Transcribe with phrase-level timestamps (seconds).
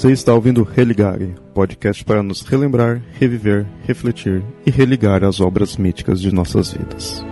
[0.00, 6.22] Você está ouvindo Religare, podcast para nos relembrar, reviver, refletir e religar as obras míticas
[6.22, 7.22] de nossas vidas.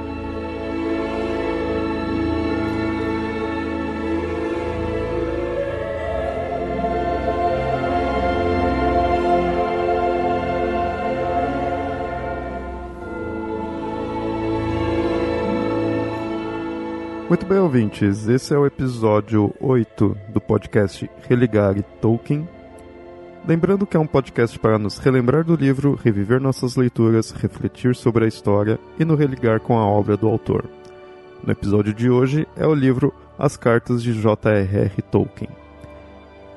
[17.31, 18.29] Muito bem, ouvintes.
[18.29, 22.47] Esse é o episódio 8 do podcast Religare Tolkien.
[23.49, 28.27] Lembrando que é um podcast para nos relembrar do livro, reviver nossas leituras, refletir sobre
[28.27, 30.67] a história e nos religar com a obra do autor.
[31.43, 35.01] No episódio de hoje é o livro As Cartas de J.R.R.
[35.11, 35.49] Tolkien.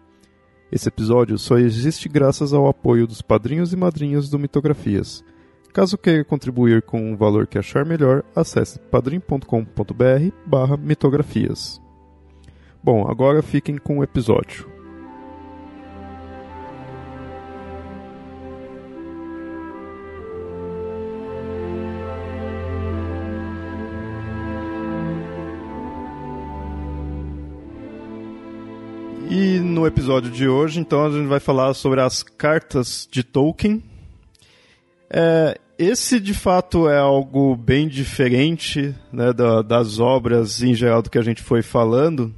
[0.72, 5.24] Esse episódio só existe graças ao apoio dos padrinhos e madrinhas do Mitografias.
[5.72, 11.80] Caso queira contribuir com um valor que achar melhor, acesse padrim.com.br/mitografias.
[12.84, 14.73] Bom, agora fiquem com o episódio.
[29.36, 33.82] E no episódio de hoje, então, a gente vai falar sobre as cartas de Tolkien.
[35.10, 41.10] É, esse, de fato, é algo bem diferente né, da, das obras em geral do
[41.10, 42.32] que a gente foi falando.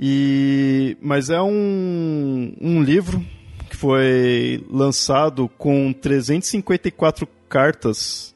[0.00, 3.24] E, mas é um, um livro
[3.70, 8.34] que foi lançado com 354 cartas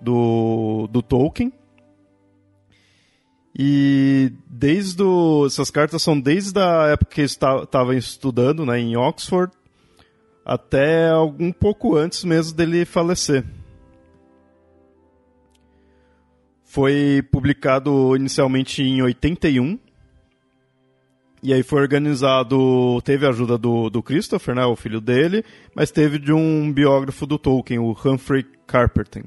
[0.00, 1.52] do, do Tolkien.
[3.56, 8.96] E desde o, essas cartas são desde a época que eu estava estudando né, em
[8.96, 9.52] Oxford
[10.44, 13.44] até um pouco antes mesmo dele falecer.
[16.64, 19.78] Foi publicado inicialmente em 81.
[21.42, 25.44] E aí foi organizado, teve a ajuda do, do Christopher, né, o filho dele,
[25.74, 29.24] mas teve de um biógrafo do Tolkien, o Humphrey Carpenter.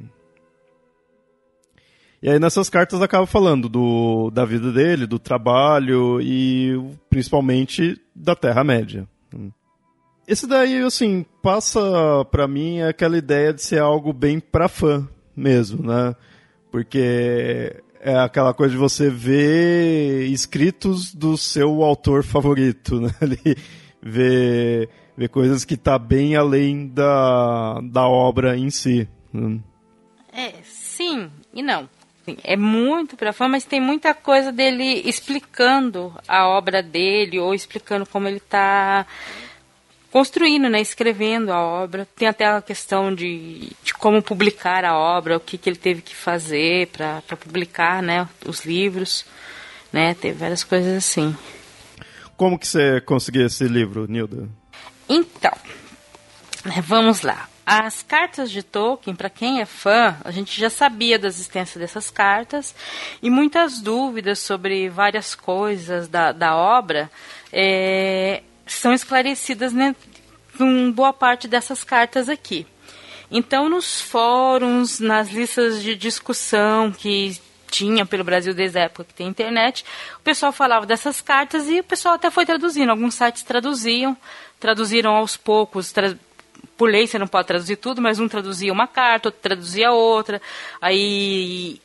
[2.21, 6.73] E aí nessas cartas acaba falando do, da vida dele, do trabalho e
[7.09, 9.07] principalmente da Terra-média.
[10.27, 11.79] Esse daí, assim, passa
[12.29, 16.13] para mim aquela ideia de ser algo bem para fã mesmo, né?
[16.69, 23.09] Porque é aquela coisa de você ver escritos do seu autor favorito, né?
[23.21, 23.55] Ali,
[24.01, 29.07] ver, ver coisas que tá bem além da, da obra em si.
[30.33, 31.87] É, sim e não.
[32.43, 38.05] É muito para fã, mas tem muita coisa dele explicando a obra dele ou explicando
[38.05, 39.05] como ele está
[40.11, 42.07] construindo, né, escrevendo a obra.
[42.15, 46.01] Tem até a questão de, de como publicar a obra, o que, que ele teve
[46.01, 49.25] que fazer para publicar, né, os livros,
[49.91, 51.35] né, teve várias coisas assim.
[52.35, 54.49] Como que você conseguiu esse livro, Nilda?
[55.09, 55.53] Então,
[56.83, 57.49] vamos lá.
[57.69, 62.09] As cartas de Tolkien, para quem é fã, a gente já sabia da existência dessas
[62.09, 62.73] cartas
[63.21, 67.11] e muitas dúvidas sobre várias coisas da, da obra
[67.51, 69.93] é, são esclarecidas né,
[70.57, 72.65] com boa parte dessas cartas aqui.
[73.29, 77.37] Então, nos fóruns, nas listas de discussão que
[77.69, 79.83] tinha pelo Brasil desde a época que tem internet,
[80.15, 82.91] o pessoal falava dessas cartas e o pessoal até foi traduzindo.
[82.91, 84.15] Alguns sites traduziam,
[84.57, 85.91] traduziram aos poucos,
[86.77, 90.41] por lei você não pode traduzir tudo, mas um traduzia uma carta, outro traduzia outra,
[90.79, 91.81] aí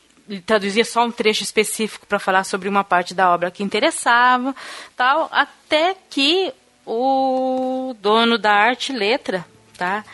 [0.47, 4.55] traduzia só um trecho específico para falar sobre uma parte da obra que interessava,
[4.97, 6.53] tal, até que
[6.87, 9.45] o dono da arte letra,
[9.77, 10.05] tá?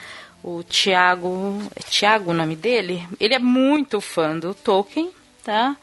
[0.42, 3.06] O Tiago, é Tiago o nome dele?
[3.18, 5.10] Ele é muito fã do Tolkien,
[5.44, 5.76] tá?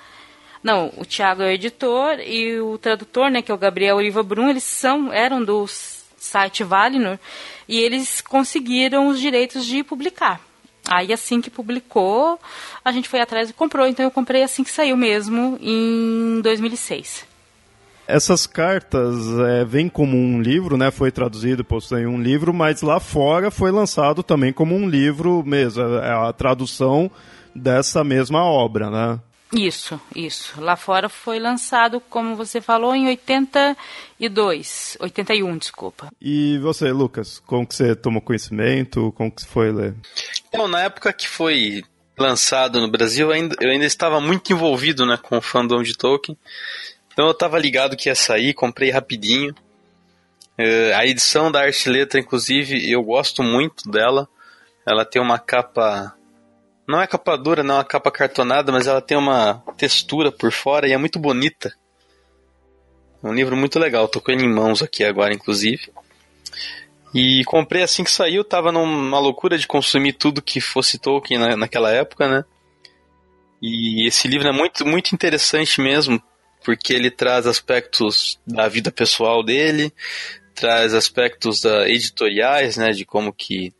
[0.63, 4.23] Não, o Tiago é o editor e o tradutor, né, que é o Gabriel Oliva
[4.23, 5.94] Brum, eles são eram dos
[6.25, 7.17] site Valinor,
[7.67, 10.41] e eles conseguiram os direitos de publicar.
[10.87, 12.39] Aí assim que publicou,
[12.83, 13.87] a gente foi atrás e comprou.
[13.87, 17.25] Então eu comprei assim que saiu mesmo, em 2006.
[18.07, 19.15] Essas cartas
[19.47, 20.91] é, vêm como um livro, né?
[20.91, 25.81] Foi traduzido, possui um livro, mas lá fora foi lançado também como um livro mesmo.
[25.81, 27.09] É a tradução
[27.55, 29.19] dessa mesma obra, né?
[29.53, 30.59] Isso, isso.
[30.59, 36.09] Lá fora foi lançado, como você falou, em 82, 81, desculpa.
[36.19, 39.13] E você, Lucas, como que você tomou conhecimento?
[39.15, 39.95] Como que foi ler?
[40.49, 41.83] Então, na época que foi
[42.17, 45.97] lançado no Brasil, eu ainda, eu ainda estava muito envolvido né, com o fandom de
[45.97, 46.37] Tolkien.
[47.11, 49.53] Então eu tava ligado que ia sair, comprei rapidinho.
[50.59, 54.27] Uh, a edição da Arte Letra, inclusive, eu gosto muito dela.
[54.85, 56.13] Ela tem uma capa.
[56.87, 60.51] Não é capa dura, não é uma capa cartonada, mas ela tem uma textura por
[60.51, 61.73] fora e é muito bonita.
[63.23, 65.91] É um livro muito legal, tô com ele em mãos aqui agora, inclusive.
[67.13, 71.55] E comprei assim que saiu, tava numa loucura de consumir tudo que fosse Tolkien na,
[71.55, 72.45] naquela época, né?
[73.61, 76.21] E esse livro é muito, muito interessante mesmo,
[76.63, 79.91] porque ele traz aspectos da vida pessoal dele,
[80.53, 83.73] traz aspectos da, editoriais, né, de como que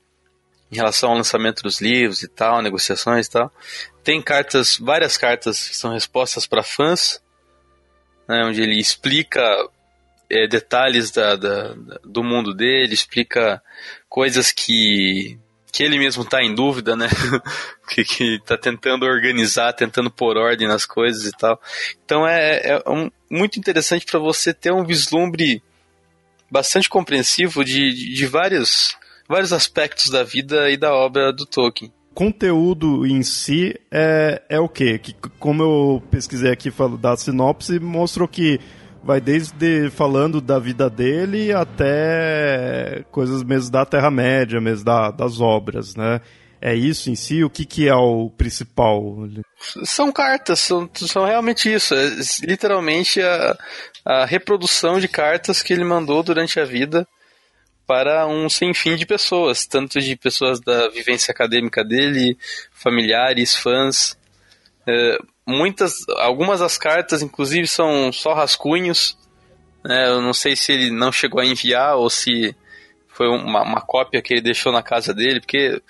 [0.71, 3.53] em relação ao lançamento dos livros e tal, negociações e tal.
[4.03, 7.21] Tem cartas, várias cartas que são respostas para fãs,
[8.27, 9.41] né, onde ele explica
[10.29, 13.61] é, detalhes da, da, do mundo dele, explica
[14.09, 15.37] coisas que,
[15.71, 17.07] que ele mesmo está em dúvida, né?
[17.87, 21.61] que, que tá tentando organizar, tentando pôr ordem nas coisas e tal.
[22.03, 25.61] Então é, é um, muito interessante para você ter um vislumbre
[26.49, 28.27] bastante compreensivo de, de, de
[29.27, 34.69] vários aspectos da vida e da obra do Tolkien conteúdo em si é, é o
[34.69, 34.97] quê?
[34.97, 38.59] Que, como eu pesquisei aqui da sinopse, mostrou que
[39.03, 45.95] vai desde falando da vida dele até coisas mesmo da Terra-média, mesmo da, das obras,
[45.95, 46.21] né?
[46.59, 47.43] É isso em si?
[47.43, 49.27] O que, que é o principal?
[49.83, 51.93] São cartas, são, são realmente isso.
[51.93, 52.09] É
[52.41, 53.55] literalmente a,
[54.03, 57.07] a reprodução de cartas que ele mandou durante a vida
[57.87, 62.37] para um sem fim de pessoas, tanto de pessoas da vivência acadêmica dele,
[62.71, 64.17] familiares, fãs.
[64.87, 69.17] É, muitas, algumas das cartas, inclusive, são só rascunhos.
[69.83, 70.07] Né?
[70.07, 72.55] Eu não sei se ele não chegou a enviar ou se
[73.07, 75.81] foi uma, uma cópia que ele deixou na casa dele, porque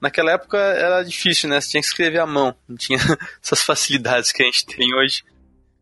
[0.00, 1.60] naquela época era difícil, né?
[1.60, 2.98] Você tinha que escrever à mão, não tinha
[3.42, 5.22] essas facilidades que a gente tem hoje.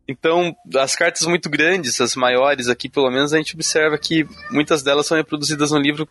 [0.09, 4.81] Então, as cartas muito grandes, as maiores aqui, pelo menos, a gente observa que muitas
[4.81, 6.09] delas são reproduzidas no livro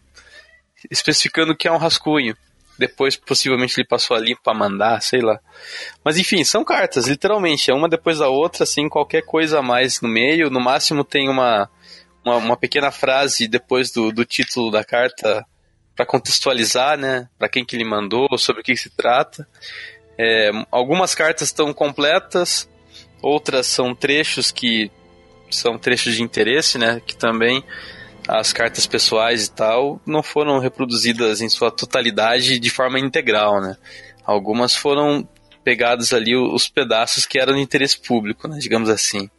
[0.89, 2.37] especificando que é um rascunho.
[2.79, 5.41] Depois, possivelmente, ele passou ali para mandar, sei lá.
[6.05, 7.73] Mas, enfim, são cartas, literalmente.
[7.73, 10.49] É uma depois da outra, assim, qualquer coisa a mais no meio.
[10.49, 11.69] No máximo tem uma,
[12.25, 15.45] uma, uma pequena frase depois do, do título da carta
[15.97, 17.29] para contextualizar, né?
[17.37, 19.45] Para quem que ele mandou, sobre o que, que se trata.
[20.17, 22.69] É, algumas cartas estão completas,
[23.21, 24.91] Outras são trechos que
[25.51, 27.01] são trechos de interesse, né?
[27.05, 27.65] Que também
[28.27, 33.77] as cartas pessoais e tal não foram reproduzidas em sua totalidade de forma integral, né?
[34.25, 35.27] Algumas foram
[35.65, 38.59] pegados ali os pedaços que eram de interesse público, né?
[38.59, 39.31] Digamos assim.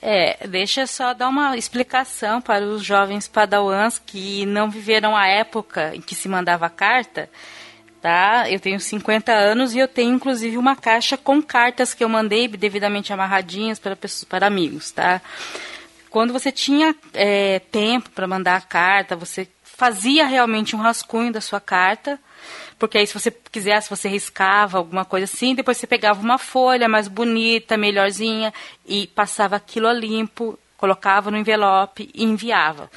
[0.00, 5.94] É, deixa só dar uma explicação para os jovens padawans que não viveram a época
[5.94, 7.28] em que se mandava carta
[8.02, 8.50] tá?
[8.50, 12.48] Eu tenho 50 anos e eu tenho inclusive uma caixa com cartas que eu mandei
[12.48, 15.22] devidamente amarradinhas para pessoas, para amigos, tá?
[16.10, 21.40] Quando você tinha é, tempo para mandar a carta, você fazia realmente um rascunho da
[21.40, 22.18] sua carta,
[22.78, 26.88] porque aí se você quisesse, você riscava alguma coisa assim, depois você pegava uma folha
[26.88, 28.52] mais bonita, melhorzinha
[28.84, 32.90] e passava aquilo a limpo, colocava no envelope e enviava.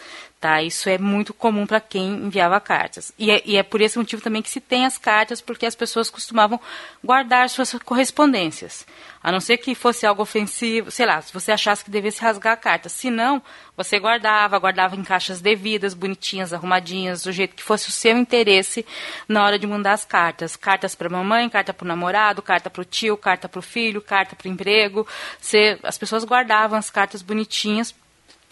[0.46, 0.62] Tá?
[0.62, 3.12] Isso é muito comum para quem enviava cartas.
[3.18, 5.74] E é, e é, por esse motivo também que se tem as cartas, porque as
[5.74, 6.62] pessoas costumavam
[7.04, 8.86] guardar suas correspondências.
[9.24, 12.54] A não ser que fosse algo ofensivo, sei lá, se você achasse que devesse rasgar
[12.54, 12.90] a carta.
[12.90, 13.42] Se não,
[13.75, 18.86] você guardava, guardava em caixas devidas, bonitinhas, arrumadinhas, do jeito que fosse o seu interesse
[19.28, 20.56] na hora de mandar as cartas.
[20.56, 24.00] Cartas para mamãe, carta para o namorado, carta para o tio, carta para o filho,
[24.00, 25.08] carta para o emprego.
[25.42, 27.96] Você, as pessoas guardavam as cartas bonitinhas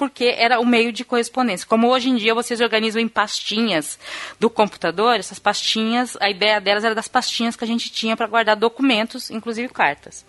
[0.04, 1.66] porque era o meio de correspondência.
[1.66, 3.98] Como hoje em dia vocês organizam em pastinhas
[4.38, 8.28] do computador, essas pastinhas, a ideia delas era das pastinhas que a gente tinha para
[8.28, 10.26] guardar documentos, inclusive cartas.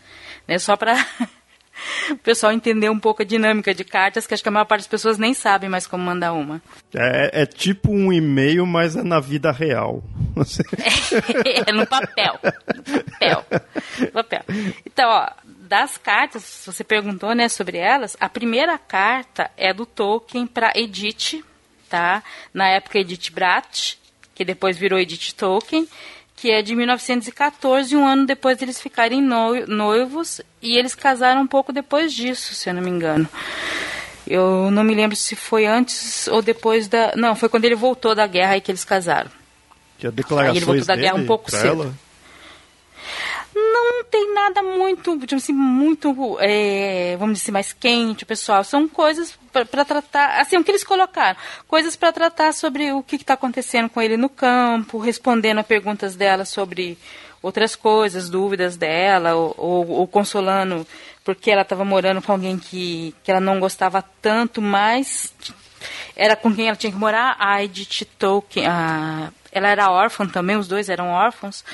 [0.47, 0.61] Né?
[0.61, 0.95] Só para
[2.09, 4.83] o pessoal entender um pouco a dinâmica de cartas, que acho que a maior parte
[4.83, 6.63] das pessoas nem sabe mais como mandar uma.
[6.95, 10.05] É, é tipo um e-mail, mas é na vida real.
[11.45, 12.39] é, é no papel.
[12.45, 13.45] No papel.
[14.01, 14.43] No papel.
[14.87, 15.29] Então, ó,
[15.65, 21.43] das cartas, você perguntou, né, sobre elas, a primeira carta é do Tolkien para Edith,
[21.89, 22.23] tá?
[22.53, 23.99] Na época Edith Bratt,
[24.35, 25.89] que depois virou Edith Tolkien,
[26.37, 31.73] que é de 1914, um ano depois deles ficarem noivos, e eles casaram um pouco
[31.73, 33.29] depois disso, se eu não me engano.
[34.27, 37.15] Eu não me lembro se foi antes ou depois da.
[37.15, 39.31] Não, foi quando ele voltou da guerra aí que eles casaram.
[39.99, 41.83] Que a declaração ele voltou da guerra um pouco cedo.
[41.83, 41.95] Ela?
[43.55, 48.65] Não tem nada muito, tipo assim, muito, é, vamos dizer, mais quente, pessoal.
[48.65, 53.17] São coisas para tratar, assim, o que eles colocaram, coisas para tratar sobre o que
[53.17, 56.99] está acontecendo com ele no campo, respondendo a perguntas dela sobre
[57.41, 60.87] outras coisas, dúvidas dela, ou, ou, ou consolando
[61.25, 65.33] porque ela estava morando com alguém que, que ela não gostava tanto, mas
[66.15, 70.57] era com quem ela tinha que morar, a Edith Tolkien, a, ela era órfã também,
[70.57, 71.65] os dois eram órfãos,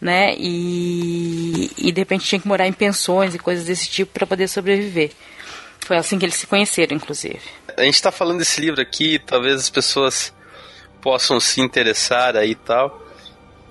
[0.00, 0.34] né?
[0.36, 4.48] E, e de repente tinha que morar em pensões e coisas desse tipo para poder
[4.48, 5.12] sobreviver.
[5.86, 7.40] Foi assim que eles se conheceram, inclusive.
[7.76, 10.34] A gente está falando desse livro aqui, talvez as pessoas
[11.00, 13.06] possam se interessar aí e tal.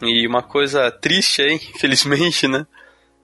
[0.01, 2.65] E uma coisa triste aí, infelizmente, né?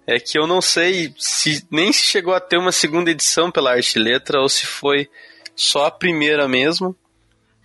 [0.06, 3.72] É que eu não sei se nem se chegou a ter uma segunda edição pela
[3.72, 5.10] Arte Letra ou se foi
[5.56, 6.94] só a primeira mesmo.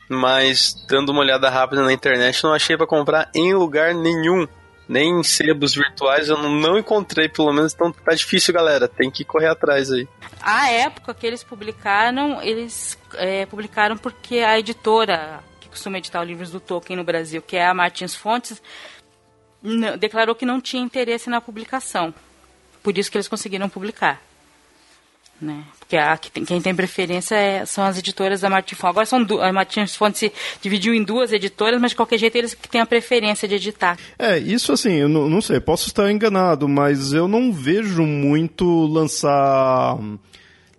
[0.08, 4.46] Mas dando uma olhada rápida na internet, não achei para comprar em lugar nenhum.
[4.88, 8.88] Nem em sebos virtuais eu não encontrei, pelo menos, então tá difícil, galera.
[8.88, 10.08] Tem que correr atrás aí.
[10.40, 16.26] A época que eles publicaram, eles é, publicaram porque a editora que costuma editar os
[16.26, 18.62] livros do Tolkien no Brasil, que é a Martins Fontes,
[19.98, 22.14] declarou que não tinha interesse na publicação.
[22.82, 24.22] Por isso que eles conseguiram publicar.
[25.40, 25.62] Né?
[25.78, 28.90] Porque a, quem tem preferência é, são as editoras da Martins Fontes.
[28.90, 32.54] Agora são a Martins Fontes se dividiu em duas editoras, mas de qualquer jeito eles
[32.54, 33.96] que têm a preferência de editar.
[34.18, 38.86] É, isso assim, eu não, não sei, posso estar enganado, mas eu não vejo muito
[38.86, 39.96] lançar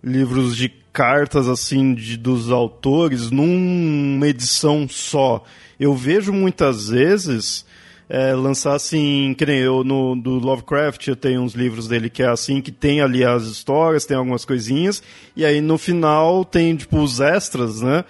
[0.04, 5.42] livros de cartas assim de, dos autores numa edição só.
[5.78, 7.64] Eu vejo muitas vezes
[8.12, 12.24] é, lançar assim, que nem eu no do Lovecraft, eu tenho uns livros dele que
[12.24, 15.00] é assim, que tem ali as histórias, tem algumas coisinhas,
[15.36, 18.04] e aí no final tem tipo os extras, né?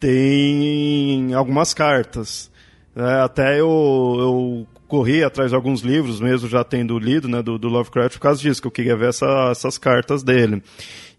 [0.00, 2.50] Tem algumas cartas.
[2.96, 7.58] É, até eu, eu corri atrás de alguns livros, mesmo já tendo lido, né, do,
[7.58, 10.62] do Lovecraft, por causa disso, que eu queria ver essa, essas cartas dele.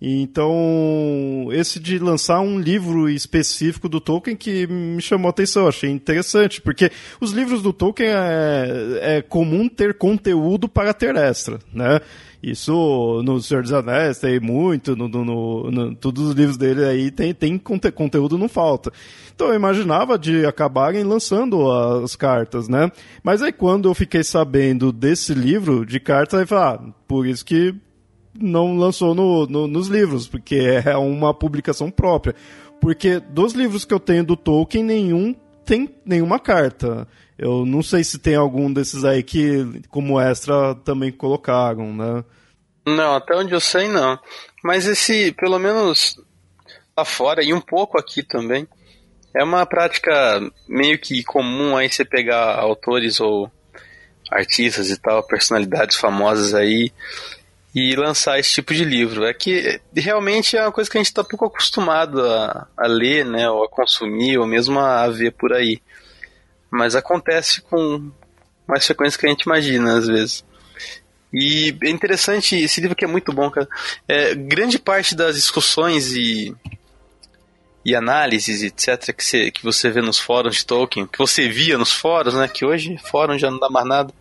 [0.02, 5.90] Então, esse de lançar um livro específico do Tolkien que me chamou a atenção, achei
[5.90, 6.90] interessante, porque
[7.20, 12.00] os livros do Tolkien é, é comum ter conteúdo para ter extra, né?
[12.46, 17.10] Isso no Senhor dos Anéis tem muito, no, no, no, todos os livros dele aí
[17.10, 18.92] tem, tem conte, conteúdo, não falta.
[19.34, 22.92] Então eu imaginava de acabarem lançando as cartas, né?
[23.24, 27.44] Mas aí quando eu fiquei sabendo desse livro de cartas, aí falei, ah, por isso
[27.44, 27.74] que
[28.40, 32.36] não lançou no, no, nos livros, porque é uma publicação própria.
[32.80, 35.34] Porque dos livros que eu tenho do Tolkien, nenhum
[35.66, 37.08] tem nenhuma carta.
[37.38, 42.24] Eu não sei se tem algum desses aí que, como extra, também colocaram, né?
[42.86, 44.18] Não, até onde eu sei, não.
[44.64, 46.18] Mas esse, pelo menos
[46.98, 48.68] lá fora, e um pouco aqui também,
[49.36, 53.52] é uma prática meio que comum aí você pegar autores ou
[54.32, 56.92] artistas e tal, personalidades famosas aí,
[57.74, 59.26] e lançar esse tipo de livro.
[59.26, 63.26] É que realmente é uma coisa que a gente está pouco acostumado a, a, ler,
[63.26, 65.82] né, ou a consumir, ou mesmo a ver por aí.
[66.70, 68.12] Mas acontece com
[68.68, 70.46] mais frequência que a gente imagina, às vezes.
[71.34, 73.68] E é interessante, esse livro que é muito bom, cara.
[74.08, 76.56] É, grande parte das discussões e,
[77.84, 81.78] e análises, etc., que você, que você vê nos fóruns de Tolkien, que você via
[81.78, 84.14] nos fóruns, né, que hoje fórum já não dá mais nada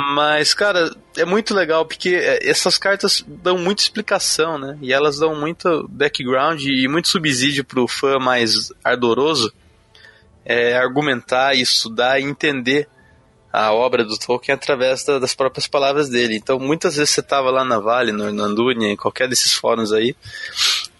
[0.00, 4.78] mas, cara, é muito legal porque é, essas cartas dão muita explicação, né?
[4.80, 9.52] E elas dão muito background e muito subsídio pro fã mais ardoroso
[10.48, 12.88] é, argumentar, estudar e entender
[13.52, 16.36] a obra do Tolkien através da, das próprias palavras dele.
[16.36, 20.16] Então, muitas vezes você tava lá na Vale, no Hernandúnia, em qualquer desses fóruns aí,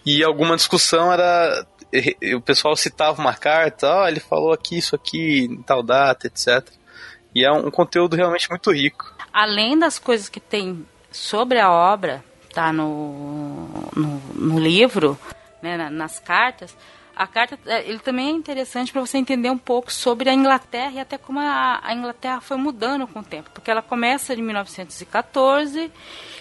[0.05, 1.67] e alguma discussão era.
[2.37, 6.69] O pessoal citava uma carta, oh, ele falou aqui, isso aqui, em tal data, etc.
[7.35, 9.15] E é um conteúdo realmente muito rico.
[9.33, 15.19] Além das coisas que tem sobre a obra, tá no, no, no livro,
[15.63, 16.77] né, nas cartas,
[17.19, 20.93] a carta é, ele também é interessante para você entender um pouco sobre a Inglaterra
[20.93, 24.41] e até como a, a, Inglaterra foi mudando com o tempo, porque ela começa em
[24.41, 25.91] 1914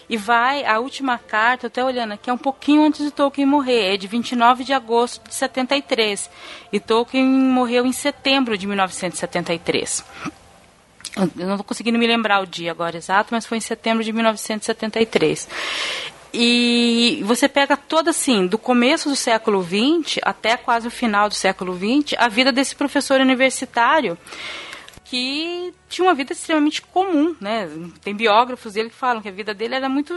[0.07, 3.95] e vai a última carta, até olhando aqui, é um pouquinho antes de Tolkien morrer,
[3.95, 6.29] é de 29 de agosto de 73.
[6.71, 10.05] E Tolkien morreu em setembro de 1973.
[11.17, 14.13] Eu não estou conseguindo me lembrar o dia agora exato, mas foi em setembro de
[14.13, 15.49] 1973.
[16.33, 21.35] E você pega toda assim, do começo do século XX até quase o final do
[21.35, 24.17] século XX, a vida desse professor universitário
[25.05, 27.69] que tinha uma vida extremamente comum, né?
[28.01, 30.15] Tem biógrafos dele que falam que a vida dele era muito.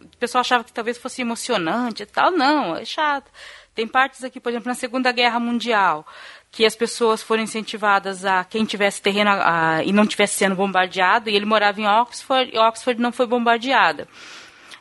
[0.00, 2.32] O pessoal achava que talvez fosse emocionante e tal.
[2.32, 3.30] Não, é chato.
[3.72, 6.04] Tem partes aqui, por exemplo, na Segunda Guerra Mundial
[6.52, 11.30] que as pessoas foram incentivadas a quem tivesse terreno a, e não tivesse sendo bombardeado,
[11.30, 14.06] e ele morava em Oxford, e Oxford não foi bombardeada.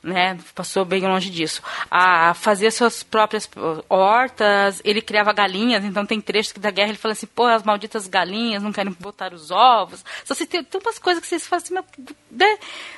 [0.04, 0.38] Né?
[0.56, 1.62] Passou bem longe disso.
[1.90, 3.50] A fazer suas próprias
[3.88, 8.08] hortas, ele criava galinhas, então tem trechos da guerra ele fala assim, pô, as malditas
[8.08, 10.04] galinhas não querem botar os ovos.
[10.26, 11.76] Só se tem, tem umas coisas que vocês falam assim,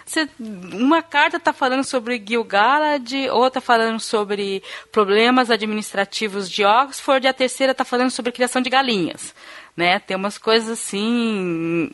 [0.05, 7.29] você, uma carta está falando sobre Gil-galad, outra falando sobre problemas administrativos de Oxford, e
[7.29, 9.33] a terceira está falando sobre criação de galinhas
[9.75, 9.99] né?
[9.99, 11.91] Tem umas coisas assim,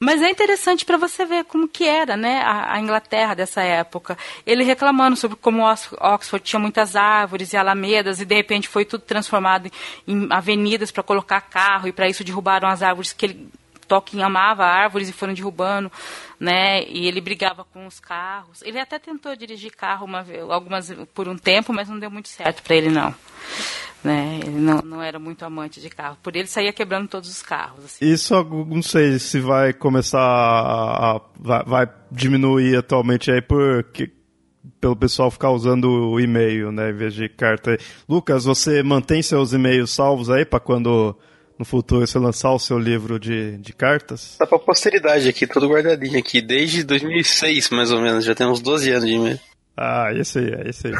[0.00, 4.18] mas é interessante para você ver como que era, né, a, a, Inglaterra dessa época.
[4.44, 9.02] Ele reclamando sobre como Oxford tinha muitas árvores e alamedas e de repente foi tudo
[9.02, 9.70] transformado
[10.06, 13.48] em avenidas para colocar carro e para isso derrubaram as árvores que ele
[13.86, 15.92] Tolkien amava árvores e foram derrubando,
[16.40, 16.82] né?
[16.84, 18.62] E ele brigava com os carros.
[18.62, 22.62] Ele até tentou dirigir carro uma, algumas por um tempo, mas não deu muito certo
[22.62, 23.14] para ele não
[24.04, 24.40] né?
[24.42, 26.16] Ele não, não era muito amante de carro.
[26.22, 27.84] Por ele saía quebrando todos os carros.
[27.84, 28.04] Assim.
[28.04, 28.34] Isso
[28.66, 34.10] não sei se vai começar a, a vai, vai, diminuir atualmente aí porque
[34.80, 37.76] pelo pessoal ficar usando o e-mail, né, em vez de carta.
[38.08, 41.16] Lucas, você mantém seus e-mails salvos aí para quando
[41.58, 44.36] no futuro você lançar o seu livro de, de cartas?
[44.38, 48.60] Tá pra posteridade aqui, tudo guardadinho aqui, desde 2006 mais ou menos, já tem uns
[48.60, 49.40] 12 anos de e-mail.
[49.76, 50.94] Ah, esse aí, é esse aí.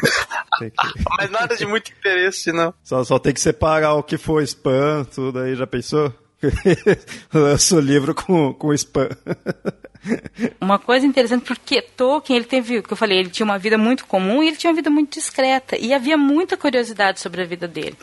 [0.58, 0.72] Que...
[1.18, 2.72] Mas nada de muito interesse, não.
[2.82, 6.12] Só, só tem que separar o que for spam, tudo aí, já pensou?
[7.32, 9.08] Lança o livro com, com spam.
[10.60, 13.78] Uma coisa interessante, porque Tolkien, ele teve, o que eu falei, ele tinha uma vida
[13.78, 15.76] muito comum e ele tinha uma vida muito discreta.
[15.78, 17.96] E havia muita curiosidade sobre a vida dele.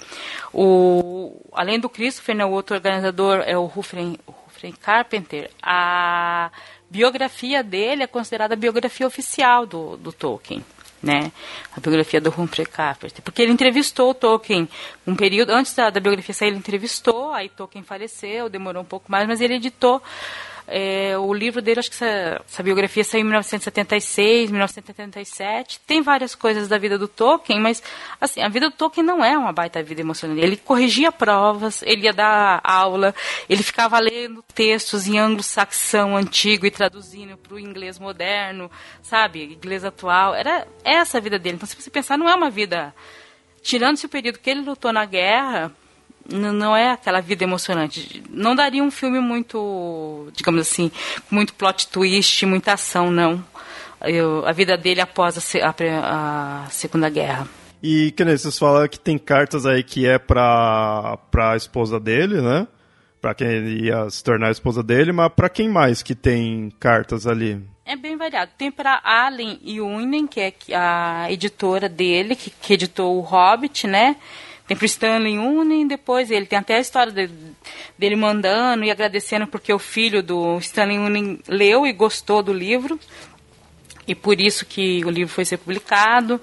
[0.53, 4.17] O, além do Christopher, né, o outro organizador é o Humphrey,
[4.81, 5.51] Carpenter.
[5.61, 6.49] A
[6.89, 10.63] biografia dele é considerada a biografia oficial do, do Tolkien.
[11.01, 11.31] Né,
[11.73, 14.67] a biografia do Humphrey Carpenter, porque ele entrevistou o Tolkien
[15.07, 19.09] um período antes da, da biografia sair, ele entrevistou, aí Tolkien faleceu, demorou um pouco
[19.09, 20.03] mais, mas ele editou
[20.71, 25.79] é, o livro dele, acho que essa, essa, biografia saiu em 1976, 1977.
[25.85, 27.81] Tem várias coisas da vida do Tolkien, mas
[28.21, 30.41] assim, a vida do Tolkien não é uma baita vida emocionante.
[30.41, 33.13] Ele corrigia provas, ele ia dar aula,
[33.49, 38.69] ele ficava lendo textos em anglo-saxão antigo e traduzindo para o inglês moderno,
[39.01, 39.53] sabe?
[39.53, 40.35] Inglês atual.
[40.35, 41.55] Era essa a vida dele.
[41.55, 42.93] Então, se você pensar, não é uma vida.
[43.61, 45.71] Tirando-se o período que ele lutou na guerra,
[46.31, 48.23] não é aquela vida emocionante.
[48.29, 50.91] Não daria um filme muito, digamos assim,
[51.29, 53.43] muito plot twist, muita ação, não.
[54.01, 57.47] Eu, a vida dele após a, a, a Segunda Guerra.
[57.81, 62.41] E que nem vocês falaram que tem cartas aí que é pra, pra esposa dele,
[62.41, 62.67] né?
[63.21, 63.47] Pra quem
[63.83, 67.61] ia se tornar a esposa dele, mas pra quem mais que tem cartas ali?
[67.85, 68.51] É bem variado.
[68.57, 74.15] Tem para Allen Uinen, que é a editora dele, que, que editou o Hobbit, né?
[74.69, 77.27] Tem pro Stanley Unen, depois ele tem até a história de,
[77.97, 82.99] dele mandando e agradecendo porque o filho do Stanley Unen leu e gostou do livro.
[84.07, 86.39] E por isso que o livro foi ser publicado.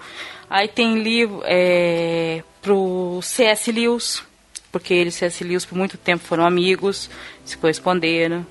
[0.51, 3.71] Aí tem livro é, pro C.S.
[3.71, 4.25] Lewis,
[4.73, 5.45] porque ele e C.S.
[5.45, 7.09] Lewis por muito tempo foram amigos,
[7.45, 8.45] se corresponderam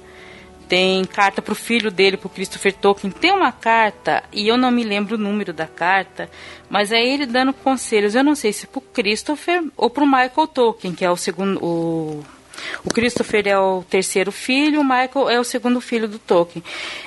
[0.67, 3.11] tem carta para o filho dele, para Christopher Tolkien.
[3.11, 6.29] Tem uma carta, e eu não me lembro o número da carta,
[6.69, 8.15] mas é ele dando conselhos.
[8.15, 11.63] Eu não sei se para Christopher ou para o Michael Tolkien, que é o segundo.
[11.63, 12.23] O,
[12.83, 16.63] o Christopher é o terceiro filho, o Michael é o segundo filho do Tolkien.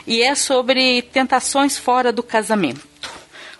[0.06, 2.86] E é sobre tentações fora do casamento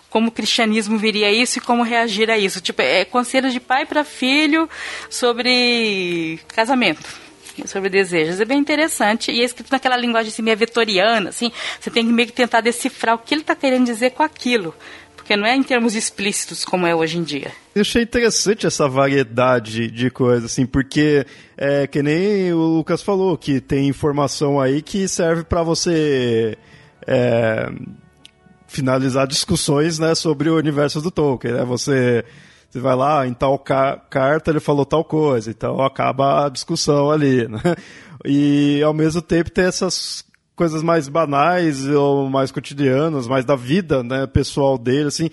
[0.09, 2.59] como o cristianismo viria isso e como reagir a isso.
[2.59, 4.67] Tipo, é conselhos de pai para filho
[5.07, 7.28] sobre casamento
[7.67, 8.39] sobre desejos.
[8.39, 11.51] É bem interessante e é escrito naquela linguagem assim, meio vitoriana, assim.
[11.79, 14.73] Você tem que meio que tentar decifrar o que ele está querendo dizer com aquilo
[15.29, 17.51] porque não é em termos explícitos como é hoje em dia.
[17.75, 21.23] Eu achei interessante essa variedade de coisas, assim, porque
[21.55, 26.57] é que nem o Lucas falou, que tem informação aí que serve para você
[27.05, 27.71] é,
[28.67, 31.53] finalizar discussões né, sobre o universo do Tolkien.
[31.53, 31.63] Né?
[31.63, 32.25] Você
[32.69, 37.09] você vai lá, em tal ca carta ele falou tal coisa, então acaba a discussão
[37.09, 37.75] ali, né?
[38.25, 44.03] E ao mesmo tempo tem essas coisas mais banais ou mais cotidianas, mais da vida,
[44.03, 45.29] né, pessoal dele, assim.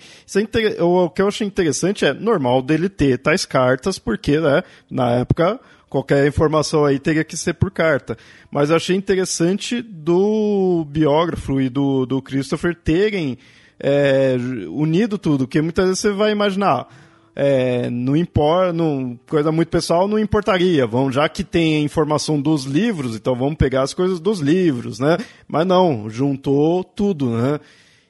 [0.77, 5.11] É o que eu achei interessante é normal dele ter tais cartas, porque, né, na
[5.11, 8.17] época qualquer informação aí teria que ser por carta.
[8.49, 13.37] Mas eu achei interessante do biógrafo e do, do Christopher terem
[13.79, 14.35] é,
[14.69, 16.87] unido tudo, que muitas vezes você vai imaginar
[17.39, 18.15] é, não
[18.73, 20.87] não, coisa muito pessoal não importaria.
[20.87, 24.99] Vamos, já que tem a informação dos livros, então vamos pegar as coisas dos livros,
[24.99, 25.17] né?
[25.47, 27.59] Mas não, juntou tudo, né?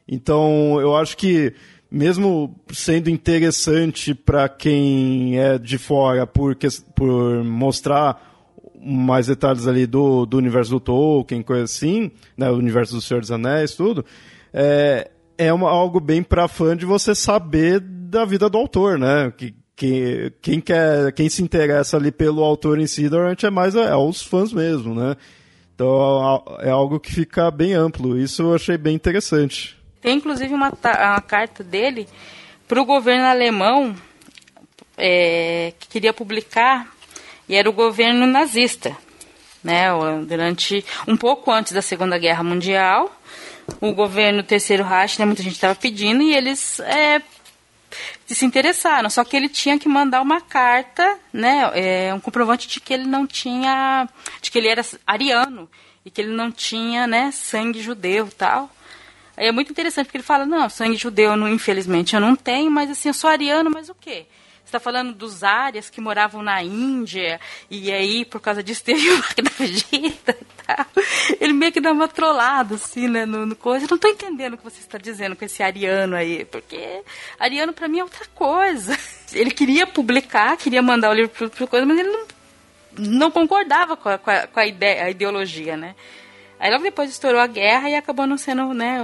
[0.08, 1.54] Então eu acho que
[1.92, 6.58] mesmo sendo interessante para quem é de fora por,
[6.96, 8.34] por mostrar
[8.82, 13.20] mais detalhes ali do, do universo do Tolkien, coisa assim, né, o universo do Senhor
[13.20, 14.06] dos Anéis, tudo,
[14.54, 19.32] é, é uma, algo bem para fã de você saber da vida do autor, né?
[19.38, 23.76] Que, que, quem quer, quem se interessa ali pelo autor em si, normalmente é mais
[23.76, 25.16] é, os fãs mesmo, né?
[25.76, 28.18] Então é algo que fica bem amplo.
[28.18, 29.78] Isso eu achei bem interessante.
[30.02, 32.08] Tem inclusive uma, uma carta dele
[32.68, 33.96] para o governo alemão
[34.98, 36.88] é, que queria publicar
[37.48, 38.96] e era o governo nazista,
[39.64, 39.88] né?
[40.28, 43.12] Durante um pouco antes da Segunda Guerra Mundial,
[43.80, 47.22] o governo Terceiro Reich, né, muita gente estava pedindo e eles é,
[48.26, 49.10] se interessaram.
[49.10, 53.06] Só que ele tinha que mandar uma carta, né, é, um comprovante de que ele
[53.06, 54.08] não tinha,
[54.42, 55.70] de que ele era ariano
[56.06, 58.70] e que ele não tinha, né, sangue judeu, tal.
[59.36, 62.72] Aí é muito interessante porque ele fala, não, sangue judeu, não, infelizmente eu não tenho,
[62.72, 64.26] mas assim, eu sou ariano, mas o quê?
[64.68, 69.02] está falando dos árias que moravam na Índia, e aí, por causa disso, teve
[69.92, 70.36] e tal.
[71.40, 73.86] Ele meio que dá uma trollada, assim, né, no, no coisa.
[73.86, 77.02] Eu não estou entendendo o que você está dizendo com esse ariano aí, porque
[77.40, 78.98] ariano para mim é outra coisa.
[79.34, 82.26] Ele queria publicar, queria mandar o livro para coisa, mas ele não,
[82.98, 85.96] não concordava com a, com a, com a ideia, a ideologia, né?
[86.60, 88.98] Aí logo depois estourou a guerra e acabou não sendo, né,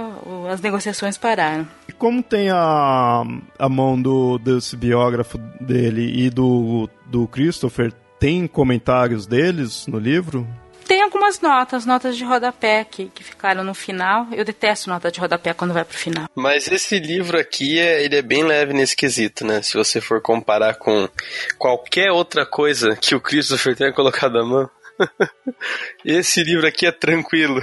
[0.50, 1.68] as negociações pararam.
[1.88, 3.22] E como tem a,
[3.58, 10.46] a mão do, desse biógrafo dele e do, do Christopher, tem comentários deles no livro?
[10.86, 14.26] Tem algumas notas, notas de rodapé que, que ficaram no final.
[14.32, 16.28] Eu detesto nota de rodapé quando vai pro final.
[16.34, 19.62] Mas esse livro aqui, é, ele é bem leve nesse quesito, né?
[19.62, 21.08] Se você for comparar com
[21.58, 24.70] qualquer outra coisa que o Christopher tenha colocado à mão.
[26.04, 27.62] Esse livro aqui é tranquilo.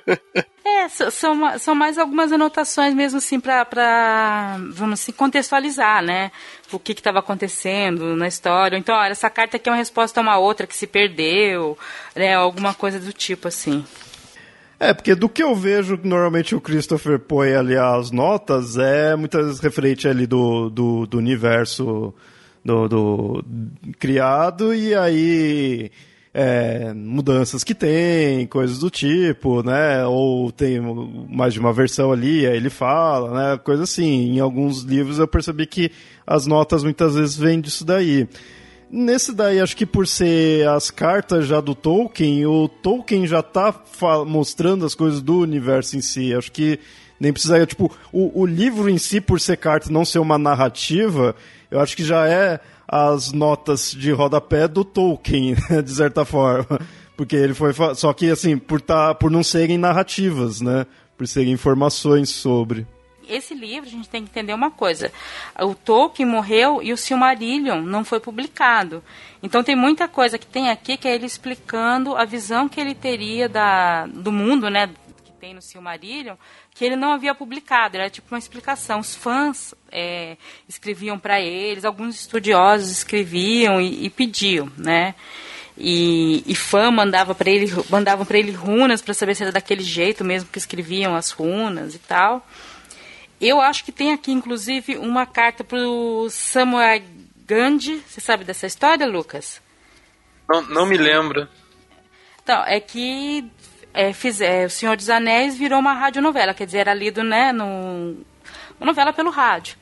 [0.64, 6.30] é, são, são mais algumas anotações mesmo assim para, vamos assim, contextualizar, né?
[6.72, 8.76] O que estava acontecendo na história.
[8.76, 11.76] Então, olha, essa carta aqui é uma resposta a uma outra que se perdeu,
[12.14, 12.34] né?
[12.34, 13.84] Alguma coisa do tipo assim.
[14.78, 19.60] É, porque do que eu vejo, normalmente o Christopher põe ali as notas, é muitas
[19.60, 22.14] referente ali do, do, do universo
[22.64, 23.44] do, do
[23.98, 25.90] criado, e aí
[26.32, 30.04] é, mudanças que tem, coisas do tipo, né?
[30.06, 30.80] Ou tem
[31.28, 33.58] mais de uma versão ali, aí ele fala, né?
[33.58, 34.34] Coisa assim.
[34.34, 35.90] Em alguns livros eu percebi que
[36.26, 38.28] as notas muitas vezes vêm disso daí.
[38.92, 43.72] Nesse daí, acho que por ser as cartas já do Tolkien, o Tolkien já tá
[44.26, 46.34] mostrando as coisas do universo em si.
[46.34, 46.78] Acho que
[47.20, 51.36] nem precisaria, tipo, o, o livro em si, por ser carta não ser uma narrativa,
[51.70, 52.58] eu acho que já é
[52.92, 56.80] as notas de rodapé do Tolkien, de certa forma.
[57.16, 57.72] Porque ele foi.
[57.94, 60.86] Só que, assim, por, tá, por não serem narrativas, né?
[61.16, 62.84] Por serem informações sobre.
[63.28, 65.12] Esse livro, a gente tem que entender uma coisa.
[65.60, 69.04] O Tolkien morreu e o Silmarillion não foi publicado.
[69.40, 72.94] Então tem muita coisa que tem aqui que é ele explicando a visão que ele
[72.94, 74.90] teria da, do mundo, né?
[75.40, 76.36] Tem no Silmarillion,
[76.74, 79.00] que ele não havia publicado, era tipo uma explicação.
[79.00, 80.36] Os fãs é,
[80.68, 85.14] escreviam para eles, alguns estudiosos escreviam e, e pediam, né?
[85.78, 89.82] E, e fã mandava para ele, mandavam para ele runas para saber se era daquele
[89.82, 92.46] jeito mesmo que escreviam as runas e tal.
[93.40, 97.00] Eu acho que tem aqui, inclusive, uma carta para o Samuel
[97.46, 98.02] Gandhi.
[98.06, 99.62] Você sabe dessa história, Lucas?
[100.46, 101.48] Não, não me lembro.
[102.42, 103.50] Então, é que
[103.92, 108.16] é, é, O Senhor dos Anéis virou uma radionovela, quer dizer, era lido, né, no,
[108.78, 109.76] uma novela pelo rádio,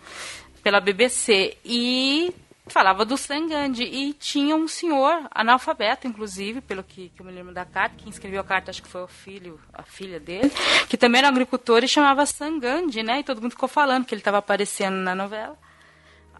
[0.63, 2.33] pela BBC, e
[2.67, 7.53] falava do Sangandi, e tinha um senhor, analfabeto, inclusive, pelo que, que eu me lembro
[7.53, 10.51] da carta, quem escreveu a carta acho que foi o filho, a filha dele,
[10.89, 14.21] que também era agricultor e chamava Sangandi, né, e todo mundo ficou falando que ele
[14.21, 15.57] estava aparecendo na novela.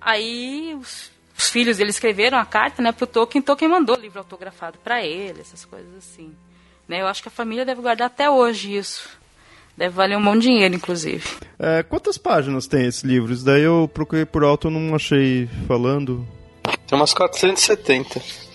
[0.01, 4.79] Aí os, os filhos dele escreveram a carta, né, pro Tolkien, Tolkien mandou livro autografado
[4.79, 6.35] para ele, essas coisas assim.
[6.89, 7.03] Né?
[7.03, 9.09] Eu acho que a família deve guardar até hoje isso.
[9.77, 11.25] Deve valer um bom dinheiro, inclusive.
[11.59, 13.33] É, quantas páginas tem esse livro?
[13.33, 16.27] Isso daí eu procurei por alto, não achei falando.
[16.89, 18.48] Tem umas 470.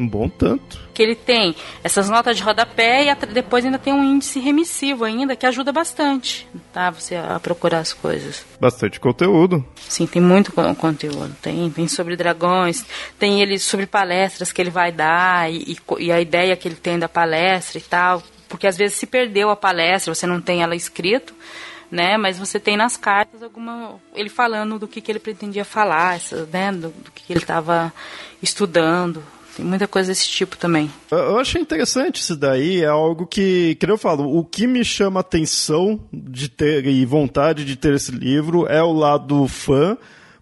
[0.00, 0.80] Um bom tanto.
[0.94, 5.36] Que ele tem essas notas de rodapé e depois ainda tem um índice remissivo ainda
[5.36, 6.88] que ajuda bastante, tá?
[6.88, 8.46] Você a procurar as coisas.
[8.58, 9.62] Bastante conteúdo.
[9.76, 11.36] Sim, tem muito conteúdo.
[11.42, 12.82] Tem, tem sobre dragões,
[13.18, 16.98] tem ele sobre palestras que ele vai dar e, e a ideia que ele tem
[16.98, 18.22] da palestra e tal.
[18.48, 21.34] Porque às vezes se perdeu a palestra, você não tem ela escrito
[21.90, 22.16] né?
[22.16, 26.18] Mas você tem nas cartas alguma ele falando do que, que ele pretendia falar,
[26.52, 26.72] né?
[26.72, 27.92] Do, do que, que ele estava
[28.42, 29.22] estudando.
[29.56, 30.90] Tem muita coisa desse tipo também.
[31.10, 35.20] Eu achei interessante isso daí, é algo que, que eu falo, o que me chama
[35.20, 39.96] atenção de ter e vontade de ter esse livro é o lado fã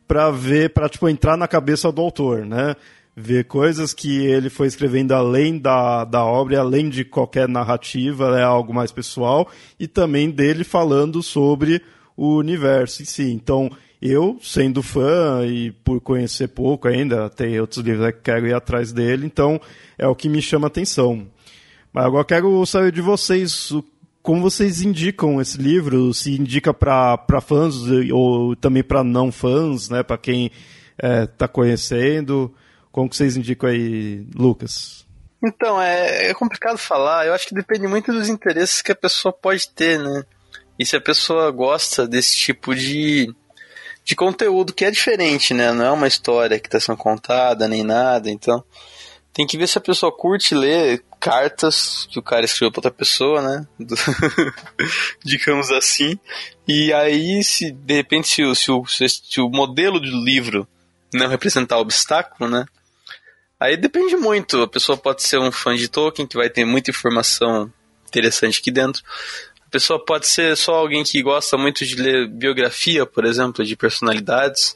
[0.06, 2.74] para ver, para tipo entrar na cabeça do autor, né?
[3.14, 8.42] Ver coisas que ele foi escrevendo além da, da obra, além de qualquer narrativa, é
[8.42, 11.82] algo mais pessoal, e também dele falando sobre
[12.16, 13.30] o universo em si.
[13.30, 18.54] Então, eu, sendo fã e por conhecer pouco ainda, tem outros livros que quero ir
[18.54, 19.60] atrás dele, então
[19.96, 21.26] é o que me chama atenção.
[21.92, 23.72] Mas agora quero saber de vocês,
[24.22, 26.12] como vocês indicam esse livro?
[26.14, 27.74] Se indica para fãs
[28.12, 30.02] ou também para não fãs, né?
[30.02, 30.50] Para quem
[30.96, 32.54] está é, conhecendo?
[32.92, 35.06] Como que vocês indicam aí, Lucas?
[35.42, 37.26] Então, é, é complicado falar.
[37.26, 40.24] Eu acho que depende muito dos interesses que a pessoa pode ter, né?
[40.78, 43.34] E se a pessoa gosta desse tipo de,
[44.08, 45.70] de conteúdo que é diferente, né?
[45.70, 48.30] Não é uma história que está sendo contada nem nada.
[48.30, 48.64] Então,
[49.34, 52.90] tem que ver se a pessoa curte ler cartas que o cara escreveu para outra
[52.90, 53.66] pessoa, né?
[55.22, 56.18] Digamos assim.
[56.66, 60.66] E aí, se de repente, se o, se o, se o modelo do livro
[61.12, 62.64] não representar obstáculo, né?
[63.60, 64.62] Aí depende muito.
[64.62, 67.70] A pessoa pode ser um fã de Tolkien, que vai ter muita informação
[68.06, 69.02] interessante aqui dentro.
[69.68, 73.76] A pessoa pode ser só alguém que gosta muito de ler biografia, por exemplo, de
[73.76, 74.74] personalidades.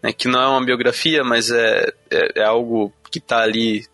[0.00, 3.84] Né, que não é uma biografia, mas é, é, é algo que está ali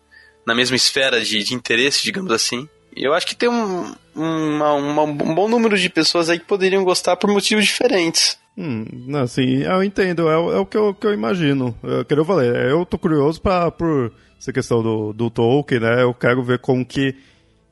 [0.45, 2.69] na mesma esfera de, de, interesse, digamos assim.
[2.95, 7.15] Eu acho que tem um, uma, um bom número de pessoas aí que poderiam gostar
[7.15, 8.37] por motivos diferentes.
[8.55, 11.75] Hum, assim, eu entendo, é, é o que eu, que eu imagino.
[11.81, 16.03] Eu quero falar, eu tô curioso pra, por essa questão do, do Tolkien, né?
[16.03, 17.15] Eu quero ver como que,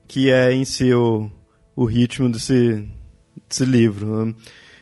[0.07, 1.29] que é em si o,
[1.81, 2.87] o ritmo desse,
[3.47, 4.25] desse livro.
[4.25, 4.35] Né?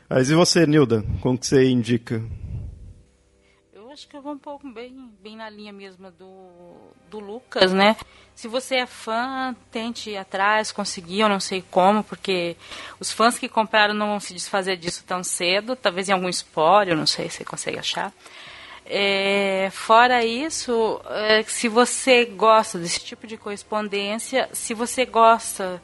[0.10, 1.04] Mas e você, Nilda?
[1.22, 2.22] Como que você indica?
[3.72, 6.50] Eu acho que eu vou um pouco bem, bem na linha mesmo do,
[7.10, 7.96] do Lucas, né?
[8.36, 12.58] Se você é fã, tente ir atrás, conseguir, eu não sei como, porque
[13.00, 16.98] os fãs que compraram não vão se desfazer disso tão cedo, talvez em algum spoiler,
[16.98, 18.14] não sei se você consegue achar.
[18.86, 25.82] É, fora isso, é, se você gosta desse tipo de correspondência, se você gosta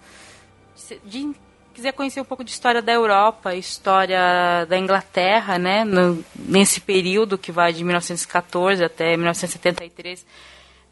[1.03, 1.33] de
[1.73, 7.37] quiser conhecer um pouco de história da Europa, história da Inglaterra, né, no, nesse período
[7.37, 10.25] que vai de 1914 até 1973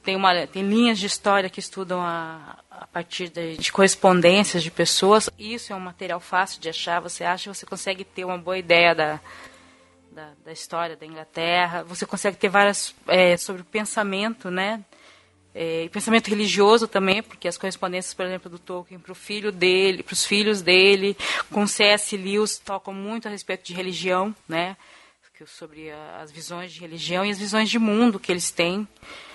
[0.03, 4.69] tem, uma, tem linhas de história que estudam a, a partir de, de, correspondências de
[4.69, 5.29] pessoas.
[5.39, 6.99] Isso é um material fácil de achar.
[6.99, 9.19] Você acha, você consegue ter uma boa ideia da,
[10.11, 11.83] da, da história da Inglaterra.
[11.83, 14.81] Você consegue ter várias é, sobre o pensamento, né?
[15.55, 20.01] É, pensamento religioso também, porque as correspondências, por exemplo, do Tolkien para o filho dele,
[20.01, 21.15] para os filhos dele,
[21.51, 22.17] com C.S.
[22.17, 24.75] Lewis tocam muito a respeito de religião, né?
[25.45, 28.87] Sobre as visões de religião e as visões de mundo que eles têm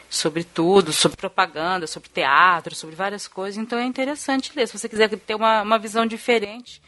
[0.08, 3.58] sobre tudo, sobre propaganda, sobre teatro, sobre várias coisas.
[3.58, 4.66] Então é interessante ler.
[4.66, 6.80] Se você quiser ter uma, uma visão diferente,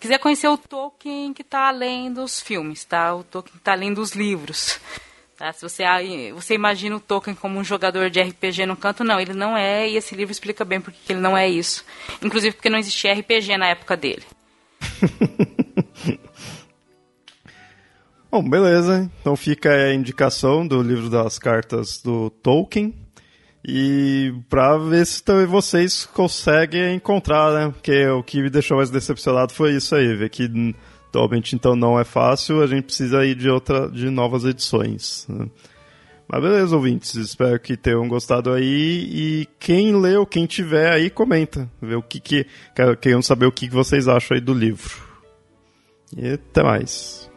[0.00, 3.14] quiser conhecer o Tolkien que está além dos filmes, tá?
[3.14, 4.80] O Tolkien está além dos livros.
[5.36, 5.52] Tá?
[5.52, 5.84] Se você,
[6.32, 9.86] você imagina o Tolkien como um jogador de RPG no canto, não, ele não é,
[9.88, 11.84] e esse livro explica bem porque ele não é isso.
[12.22, 14.22] Inclusive porque não existia RPG na época dele.
[18.32, 19.10] Bom, beleza.
[19.20, 22.94] Então fica a indicação do livro das cartas do Tolkien.
[23.68, 27.70] E para ver se também vocês conseguem encontrar, né?
[27.72, 30.48] Porque o que me deixou mais decepcionado foi isso aí, ver que
[31.08, 35.26] atualmente então não é fácil, a gente precisa ir de outra, de novas edições.
[35.28, 35.46] Né?
[36.28, 41.70] Mas beleza, ouvintes, espero que tenham gostado aí e quem leu, quem tiver aí, comenta,
[41.80, 42.46] ver o que que,
[43.00, 45.04] queremos saber o que vocês acham aí do livro.
[46.16, 47.30] E até mais.